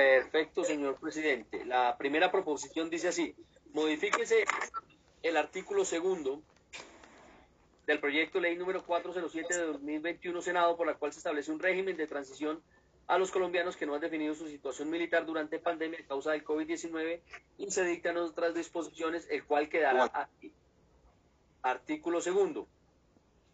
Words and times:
Perfecto, 0.00 0.64
señor 0.64 0.98
presidente. 0.98 1.62
La 1.66 1.98
primera 1.98 2.32
proposición 2.32 2.88
dice 2.88 3.08
así, 3.08 3.34
modifíquese 3.74 4.44
el 5.22 5.36
artículo 5.36 5.84
segundo 5.84 6.40
del 7.86 8.00
proyecto 8.00 8.38
de 8.38 8.48
ley 8.48 8.56
número 8.56 8.82
407 8.82 9.54
de 9.54 9.66
2021 9.66 10.40
Senado, 10.40 10.74
por 10.78 10.86
la 10.86 10.94
cual 10.94 11.12
se 11.12 11.18
establece 11.18 11.52
un 11.52 11.58
régimen 11.58 11.98
de 11.98 12.06
transición 12.06 12.62
a 13.08 13.18
los 13.18 13.30
colombianos 13.30 13.76
que 13.76 13.84
no 13.84 13.94
han 13.94 14.00
definido 14.00 14.34
su 14.34 14.48
situación 14.48 14.88
militar 14.88 15.26
durante 15.26 15.58
pandemia 15.58 15.98
a 16.00 16.06
causa 16.06 16.30
del 16.30 16.44
COVID-19 16.44 17.20
y 17.58 17.70
se 17.70 17.84
dictan 17.84 18.16
otras 18.16 18.54
disposiciones, 18.54 19.28
el 19.30 19.44
cual 19.44 19.68
quedará 19.68 20.10
aquí. 20.14 20.50
Artículo 21.60 22.22
segundo. 22.22 22.66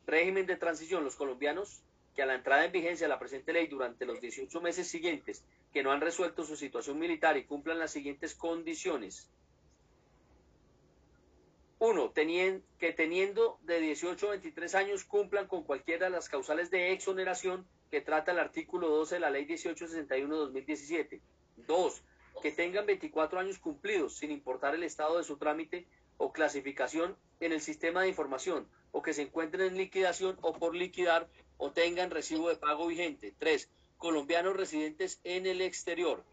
Régimen 0.07 0.47
de 0.47 0.55
transición. 0.55 1.03
Los 1.03 1.17
colombianos 1.17 1.83
que 2.17 2.23
a 2.23 2.27
la 2.27 2.35
entrada 2.35 2.65
en 2.65 2.73
vigencia 2.73 3.07
de 3.07 3.11
la 3.11 3.19
presente 3.19 3.53
ley 3.53 3.67
durante 3.67 4.07
los 4.07 4.21
18 4.21 4.61
meses 4.63 4.89
siguientes 4.89 5.45
que 5.73 5.83
no 5.83 5.93
han 5.93 6.01
resuelto 6.01 6.45
su 6.45 6.57
situación 6.57 6.99
militar 6.99 7.37
y 7.37 7.45
cumplan 7.45 7.79
las 7.79 7.93
siguientes 7.93 8.35
condiciones. 8.35 9.31
Uno, 11.79 12.15
que 12.15 12.93
teniendo 12.97 13.59
de 13.63 13.81
18 13.81 14.29
a 14.29 14.31
23 14.31 14.75
años 14.77 15.05
cumplan 15.05 15.47
con 15.47 15.63
cualquiera 15.65 16.07
de 16.07 16.13
las 16.13 16.31
causales 16.31 16.71
de 16.71 16.93
exoneración 16.93 17.69
que 17.91 18.01
trata 18.01 18.33
el 18.33 18.39
artículo 18.39 18.89
12 18.89 19.17
de 19.17 19.21
la 19.21 19.31
ley 19.31 19.47
1861-2017. 19.47 21.21
Dos, 21.67 22.03
que 22.43 22.51
tengan 22.51 22.87
24 22.87 23.39
años 23.39 23.59
cumplidos 23.59 24.17
sin 24.17 24.31
importar 24.31 24.75
el 24.75 24.85
estado 24.85 25.19
de 25.19 25.25
su 25.25 25.37
trámite 25.37 25.87
o 26.17 26.33
clasificación 26.33 27.15
en 27.41 27.53
el 27.53 27.61
sistema 27.61 28.01
de 28.03 28.09
información 28.09 28.67
o 28.91 29.03
que 29.03 29.13
se 29.13 29.21
encuentren 29.21 29.69
en 29.69 29.77
liquidación 29.77 30.39
o 30.41 30.55
por 30.55 30.75
liquidar 30.75 31.29
o 31.59 31.73
tengan 31.73 32.11
recibo 32.11 32.49
de 32.49 32.57
pago 32.57 32.87
vigente. 32.87 33.35
Tres, 33.39 33.69
colombianos 33.99 34.57
residentes 34.57 35.21
en 35.25 35.47
el 35.47 35.61
exterior 35.61 36.25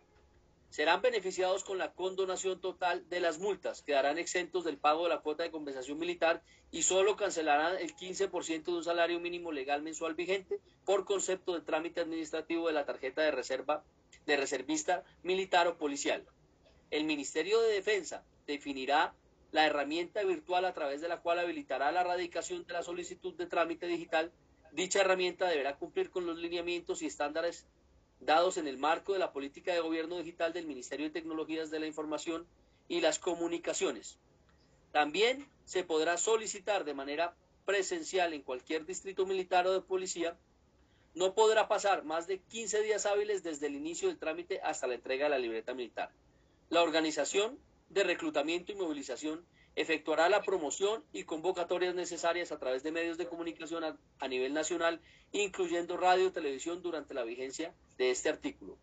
serán 0.70 1.04
beneficiados 1.04 1.64
con 1.64 1.78
la 1.78 1.94
condonación 1.94 2.60
total 2.60 3.08
de 3.08 3.20
las 3.20 3.38
multas, 3.38 3.84
quedarán 3.84 4.18
exentos 4.18 4.64
del 4.64 4.80
pago 4.80 5.04
de 5.04 5.10
la 5.10 5.22
cuota 5.22 5.44
de 5.44 5.52
compensación 5.52 6.00
militar 6.00 6.42
y 6.72 6.82
solo 6.82 7.16
cancelarán 7.16 7.78
el 7.78 7.96
15% 7.96 8.64
de 8.64 8.72
un 8.72 8.84
salario 8.84 9.20
mínimo 9.20 9.52
legal 9.52 9.84
mensual 9.84 10.16
vigente 10.16 10.60
por 10.84 11.06
concepto 11.06 11.54
de 11.54 11.62
trámite 11.62 12.02
administrativo 12.02 12.66
de 12.66 12.74
la 12.74 12.86
tarjeta 12.86 13.22
de 13.22 13.30
reserva 13.30 13.84
de 14.26 14.36
reservista 14.36 15.04
militar 15.22 15.68
o 15.68 15.78
policial. 15.78 16.26
El 16.90 17.04
Ministerio 17.04 17.62
de 17.62 17.74
Defensa 17.74 18.24
definirá 18.48 19.14
la 19.52 19.68
herramienta 19.68 20.24
virtual 20.24 20.66
a 20.66 20.74
través 20.74 21.02
de 21.02 21.08
la 21.08 21.22
cual 21.22 21.38
habilitará 21.38 21.92
la 21.92 22.04
radicación 22.04 22.66
de 22.66 22.74
la 22.74 22.82
solicitud 22.82 23.36
de 23.36 23.46
trámite 23.46 23.86
digital. 23.86 24.32
Dicha 24.74 25.02
herramienta 25.02 25.48
deberá 25.48 25.76
cumplir 25.78 26.10
con 26.10 26.26
los 26.26 26.40
lineamientos 26.40 27.04
y 27.04 27.06
estándares 27.06 27.68
dados 28.20 28.58
en 28.58 28.68
el 28.68 28.80
marco 28.80 29.14
de 29.14 29.20
la 29.20 29.32
política 29.32 29.72
de 29.72 29.82
gobierno 29.82 30.18
digital 30.18 30.52
del 30.52 30.66
Ministerio 30.66 31.06
de 31.06 31.12
Tecnologías 31.12 31.70
de 31.70 31.80
la 31.80 31.86
Información 31.86 32.48
y 32.88 33.00
las 33.00 33.20
Comunicaciones. 33.20 34.18
También 34.92 35.48
se 35.66 35.84
podrá 35.84 36.18
solicitar 36.18 36.86
de 36.86 36.96
manera 36.96 37.36
presencial 37.66 38.34
en 38.34 38.42
cualquier 38.42 38.88
distrito 38.88 39.28
militar 39.28 39.68
o 39.68 39.74
de 39.74 39.82
policía. 39.82 40.40
No 41.14 41.36
podrá 41.36 41.68
pasar 41.68 42.04
más 42.04 42.26
de 42.26 42.40
15 42.40 42.82
días 42.82 43.06
hábiles 43.06 43.44
desde 43.44 43.68
el 43.68 43.76
inicio 43.76 44.08
del 44.08 44.18
trámite 44.18 44.60
hasta 44.62 44.88
la 44.88 44.96
entrega 44.96 45.26
de 45.26 45.30
la 45.30 45.38
libreta 45.38 45.76
militar. 45.76 46.10
La 46.70 46.82
organización 46.82 47.60
de 47.90 48.04
reclutamiento 48.04 48.72
y 48.72 48.76
movilización 48.76 49.46
efectuará 49.76 50.30
la 50.30 50.42
promoción 50.42 51.04
y 51.14 51.24
convocatorias 51.24 51.96
necesarias 51.96 52.52
a 52.52 52.60
través 52.60 52.84
de 52.84 52.92
medios 52.92 53.18
de 53.18 53.28
comunicación 53.28 53.84
a, 53.84 54.28
nivel 54.28 54.54
nacional, 54.54 55.02
incluyendo 55.32 55.98
radio 55.98 56.28
y 56.28 56.32
televisión 56.32 56.82
durante 56.82 57.14
la 57.14 57.24
vigencia 57.24 57.74
de 57.98 58.12
este 58.12 58.30
artículo. 58.30 58.78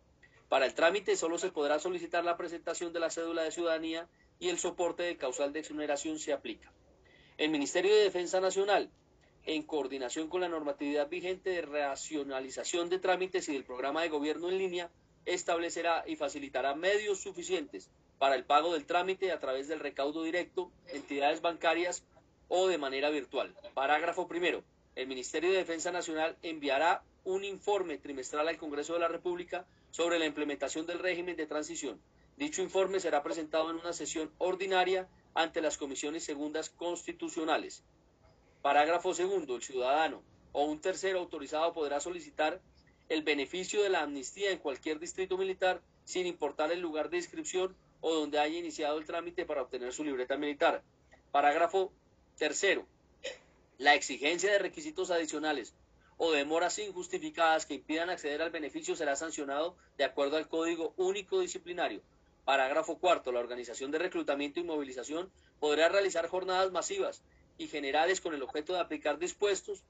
Para 0.48 0.66
el 0.66 0.74
trámite 0.74 1.16
solo 1.16 1.38
se 1.38 1.52
podrá 1.52 1.78
solicitar 1.78 2.24
la 2.24 2.36
presentación 2.36 2.92
de 2.92 3.00
la 3.00 3.10
cédula 3.10 3.42
de 3.42 3.52
ciudadanía 3.52 4.08
y 4.40 4.48
el 4.48 4.58
soporte 4.58 5.04
de 5.04 5.16
causal 5.16 5.52
de 5.52 5.60
exoneración 5.60 6.18
se 6.18 6.32
aplica. 6.32 6.72
El 7.38 7.50
Ministerio 7.50 7.94
de 7.94 8.02
Defensa 8.02 8.40
Nacional, 8.40 8.90
en 9.46 9.62
coordinación 9.62 10.28
con 10.28 10.40
la 10.40 10.48
normatividad 10.48 11.08
vigente 11.08 11.50
de 11.50 11.62
racionalización 11.62 12.88
de 12.88 12.98
trámites 12.98 13.48
y 13.48 13.52
del 13.52 13.64
programa 13.64 14.02
de 14.02 14.08
gobierno 14.08 14.48
en 14.48 14.58
línea, 14.58 14.90
establecerá 15.24 16.04
y 16.06 16.16
facilitará 16.16 16.74
medios 16.74 17.20
suficientes 17.20 17.90
para 18.20 18.34
el 18.34 18.44
pago 18.44 18.74
del 18.74 18.84
trámite 18.84 19.32
a 19.32 19.40
través 19.40 19.66
del 19.66 19.80
recaudo 19.80 20.22
directo, 20.22 20.70
entidades 20.88 21.40
bancarias 21.40 22.04
o 22.48 22.68
de 22.68 22.76
manera 22.76 23.08
virtual. 23.08 23.56
Parágrafo 23.72 24.28
primero. 24.28 24.62
El 24.94 25.06
Ministerio 25.06 25.50
de 25.50 25.56
Defensa 25.56 25.90
Nacional 25.90 26.36
enviará 26.42 27.02
un 27.24 27.44
informe 27.44 27.96
trimestral 27.96 28.46
al 28.46 28.58
Congreso 28.58 28.92
de 28.92 28.98
la 28.98 29.08
República 29.08 29.64
sobre 29.90 30.18
la 30.18 30.26
implementación 30.26 30.84
del 30.84 30.98
régimen 30.98 31.34
de 31.34 31.46
transición. 31.46 31.98
Dicho 32.36 32.60
informe 32.60 33.00
será 33.00 33.22
presentado 33.22 33.70
en 33.70 33.76
una 33.76 33.94
sesión 33.94 34.30
ordinaria 34.36 35.08
ante 35.32 35.62
las 35.62 35.78
comisiones 35.78 36.22
segundas 36.22 36.68
constitucionales. 36.68 37.84
Parágrafo 38.60 39.14
segundo. 39.14 39.56
El 39.56 39.62
ciudadano 39.62 40.22
o 40.52 40.64
un 40.64 40.82
tercero 40.82 41.20
autorizado 41.20 41.72
podrá 41.72 42.00
solicitar 42.00 42.60
el 43.08 43.22
beneficio 43.22 43.82
de 43.82 43.88
la 43.88 44.02
amnistía 44.02 44.50
en 44.50 44.58
cualquier 44.58 44.98
distrito 44.98 45.38
militar 45.38 45.80
sin 46.04 46.26
importar 46.26 46.70
el 46.70 46.80
lugar 46.80 47.08
de 47.08 47.16
inscripción 47.16 47.74
o 48.00 48.14
donde 48.14 48.38
haya 48.38 48.58
iniciado 48.58 48.98
el 48.98 49.04
trámite 49.04 49.44
para 49.44 49.62
obtener 49.62 49.92
su 49.92 50.04
libreta 50.04 50.36
militar. 50.36 50.82
Parágrafo 51.30 51.92
tercero. 52.38 52.86
La 53.78 53.94
exigencia 53.94 54.50
de 54.52 54.58
requisitos 54.58 55.10
adicionales 55.10 55.74
o 56.16 56.32
demoras 56.32 56.78
injustificadas 56.78 57.64
que 57.64 57.74
impidan 57.74 58.10
acceder 58.10 58.42
al 58.42 58.50
beneficio 58.50 58.94
será 58.94 59.16
sancionado 59.16 59.76
de 59.96 60.04
acuerdo 60.04 60.36
al 60.36 60.48
Código 60.48 60.92
Único 60.96 61.40
Disciplinario. 61.40 62.02
Parágrafo 62.44 62.98
cuarto. 62.98 63.32
La 63.32 63.40
organización 63.40 63.90
de 63.90 63.98
reclutamiento 63.98 64.60
y 64.60 64.64
movilización 64.64 65.30
podrá 65.60 65.88
realizar 65.88 66.26
jornadas 66.28 66.72
masivas 66.72 67.22
y 67.58 67.68
generales 67.68 68.20
con 68.20 68.34
el 68.34 68.42
objeto 68.42 68.74
de 68.74 68.80
aplicar 68.80 69.18
dispuestos, 69.18 69.82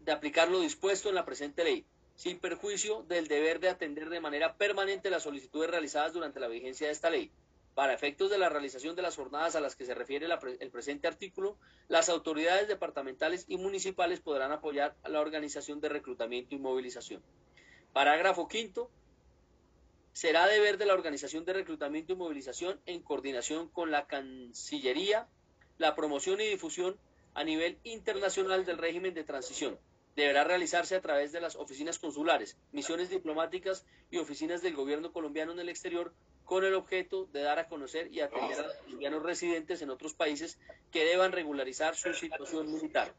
de 0.00 0.12
aplicar 0.12 0.48
lo 0.48 0.60
dispuesto 0.60 1.08
en 1.08 1.14
la 1.14 1.24
presente 1.24 1.64
ley 1.64 1.84
sin 2.20 2.38
perjuicio 2.38 3.02
del 3.08 3.28
deber 3.28 3.60
de 3.60 3.70
atender 3.70 4.10
de 4.10 4.20
manera 4.20 4.54
permanente 4.58 5.08
las 5.08 5.22
solicitudes 5.22 5.70
realizadas 5.70 6.12
durante 6.12 6.38
la 6.38 6.48
vigencia 6.48 6.86
de 6.86 6.92
esta 6.92 7.08
ley. 7.08 7.30
Para 7.74 7.94
efectos 7.94 8.28
de 8.28 8.36
la 8.36 8.50
realización 8.50 8.94
de 8.94 9.00
las 9.00 9.16
jornadas 9.16 9.56
a 9.56 9.60
las 9.62 9.74
que 9.74 9.86
se 9.86 9.94
refiere 9.94 10.26
el 10.26 10.70
presente 10.70 11.08
artículo, 11.08 11.56
las 11.88 12.10
autoridades 12.10 12.68
departamentales 12.68 13.46
y 13.48 13.56
municipales 13.56 14.20
podrán 14.20 14.52
apoyar 14.52 14.94
a 15.02 15.08
la 15.08 15.22
organización 15.22 15.80
de 15.80 15.88
reclutamiento 15.88 16.54
y 16.54 16.58
movilización. 16.58 17.22
Parágrafo 17.94 18.48
quinto. 18.48 18.90
Será 20.12 20.46
deber 20.46 20.76
de 20.76 20.84
la 20.84 20.92
organización 20.92 21.46
de 21.46 21.54
reclutamiento 21.54 22.12
y 22.12 22.16
movilización 22.16 22.78
en 22.84 23.00
coordinación 23.00 23.70
con 23.70 23.90
la 23.90 24.06
Cancillería 24.06 25.26
la 25.78 25.94
promoción 25.94 26.38
y 26.42 26.48
difusión 26.48 26.98
a 27.32 27.44
nivel 27.44 27.78
internacional 27.82 28.66
del 28.66 28.76
régimen 28.76 29.14
de 29.14 29.24
transición 29.24 29.78
deberá 30.16 30.44
realizarse 30.44 30.96
a 30.96 31.00
través 31.00 31.32
de 31.32 31.40
las 31.40 31.56
oficinas 31.56 31.98
consulares, 31.98 32.56
misiones 32.72 33.10
diplomáticas 33.10 33.84
y 34.10 34.18
oficinas 34.18 34.62
del 34.62 34.74
gobierno 34.74 35.12
colombiano 35.12 35.52
en 35.52 35.60
el 35.60 35.68
exterior 35.68 36.12
con 36.44 36.64
el 36.64 36.74
objeto 36.74 37.26
de 37.26 37.42
dar 37.42 37.58
a 37.58 37.68
conocer 37.68 38.12
y 38.12 38.20
atender 38.20 38.58
a 38.58 38.66
los 38.66 38.76
colombianos 38.78 39.22
residentes 39.22 39.82
en 39.82 39.90
otros 39.90 40.14
países 40.14 40.58
que 40.90 41.04
deban 41.04 41.32
regularizar 41.32 41.94
su 41.94 42.12
situación 42.12 42.72
militar. 42.72 43.14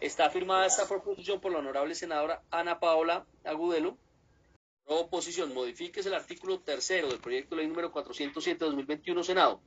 Está 0.00 0.30
firmada 0.30 0.66
esta 0.66 0.88
proposición 0.88 1.40
por 1.40 1.52
la 1.52 1.58
honorable 1.58 1.94
senadora 1.94 2.42
Ana 2.50 2.80
Paola 2.80 3.26
Agudelo. 3.44 3.98
Oposición, 4.86 5.54
modifíquese 5.54 6.08
el 6.08 6.14
artículo 6.14 6.60
tercero 6.60 7.08
del 7.08 7.20
proyecto 7.20 7.54
de 7.54 7.62
ley 7.62 7.68
número 7.68 7.92
407-2021 7.92 9.22
Senado. 9.22 9.60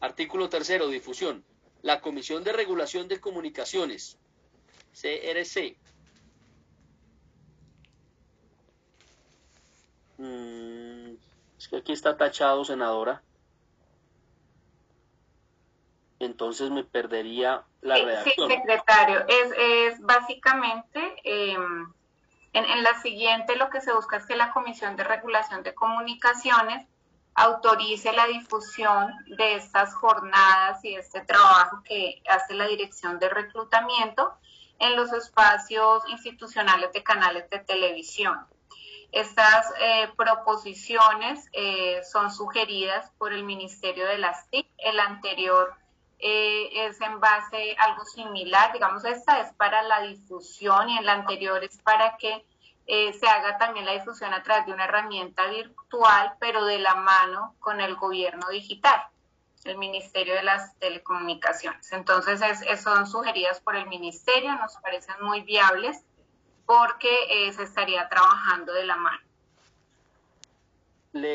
Artículo 0.00 0.48
tercero, 0.48 0.88
difusión. 0.88 1.44
La 1.82 2.00
Comisión 2.00 2.42
de 2.42 2.52
Regulación 2.52 3.06
de 3.06 3.20
Comunicaciones, 3.20 4.18
CRC, 4.92 5.76
Mm, 10.18 11.14
es 11.58 11.68
que 11.68 11.76
aquí 11.76 11.92
está 11.92 12.16
tachado, 12.16 12.64
senadora. 12.64 13.22
Entonces 16.18 16.70
me 16.70 16.84
perdería 16.84 17.64
la 17.82 17.96
redacción. 17.96 18.50
Sí, 18.50 18.56
secretario. 18.56 19.24
Es, 19.28 19.52
es 19.58 20.00
básicamente, 20.00 21.00
em, 21.24 21.92
en, 22.52 22.64
en 22.64 22.82
la 22.82 23.00
siguiente 23.02 23.56
lo 23.56 23.68
que 23.68 23.80
se 23.80 23.92
busca 23.92 24.16
es 24.16 24.26
que 24.26 24.36
la 24.36 24.52
Comisión 24.52 24.96
de 24.96 25.04
Regulación 25.04 25.62
de 25.62 25.74
Comunicaciones 25.74 26.86
autorice 27.34 28.12
la 28.12 28.26
difusión 28.26 29.14
de 29.36 29.56
estas 29.56 29.94
jornadas 29.94 30.82
y 30.82 30.94
este 30.94 31.20
trabajo 31.20 31.82
que 31.84 32.22
hace 32.28 32.54
la 32.54 32.66
Dirección 32.66 33.18
de 33.18 33.28
Reclutamiento 33.28 34.32
en 34.78 34.96
los 34.96 35.12
espacios 35.12 36.02
institucionales 36.08 36.92
de 36.92 37.02
canales 37.02 37.48
de 37.50 37.58
televisión. 37.58 38.46
Estas 39.12 39.72
eh, 39.80 40.08
proposiciones 40.16 41.48
eh, 41.52 42.02
son 42.04 42.30
sugeridas 42.30 43.10
por 43.18 43.32
el 43.32 43.44
Ministerio 43.44 44.06
de 44.06 44.18
las 44.18 44.48
TIC. 44.50 44.68
El 44.78 45.00
anterior 45.00 45.74
eh, 46.18 46.86
es 46.86 47.00
en 47.00 47.20
base 47.20 47.76
a 47.78 47.84
algo 47.84 48.04
similar, 48.04 48.72
digamos, 48.72 49.04
esta 49.04 49.40
es 49.40 49.52
para 49.54 49.82
la 49.82 50.00
difusión 50.00 50.88
y 50.88 50.98
el 50.98 51.08
anterior 51.08 51.62
es 51.62 51.78
para 51.82 52.16
que 52.16 52.44
eh, 52.86 53.12
se 53.12 53.26
haga 53.26 53.58
también 53.58 53.84
la 53.84 53.92
difusión 53.92 54.32
a 54.32 54.42
través 54.42 54.66
de 54.66 54.72
una 54.72 54.84
herramienta 54.84 55.46
virtual, 55.48 56.34
pero 56.38 56.64
de 56.64 56.78
la 56.78 56.94
mano 56.94 57.54
con 57.58 57.80
el 57.80 57.96
gobierno 57.96 58.48
digital, 58.48 59.02
el 59.64 59.76
Ministerio 59.76 60.34
de 60.34 60.44
las 60.44 60.74
Telecomunicaciones. 60.78 61.92
Entonces, 61.92 62.40
es, 62.40 62.80
son 62.80 63.06
sugeridas 63.06 63.60
por 63.60 63.76
el 63.76 63.86
Ministerio, 63.86 64.54
nos 64.54 64.76
parecen 64.76 65.16
muy 65.20 65.42
viables 65.42 66.02
porque 66.66 67.08
eh, 67.30 67.52
se 67.52 67.62
estaría 67.62 68.08
trabajando 68.08 68.72
de 68.72 68.84
la 68.84 68.96
mano. 68.96 69.25